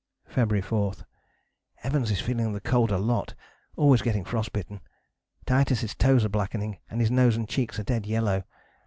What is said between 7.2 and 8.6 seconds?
and cheeks are dead yellow.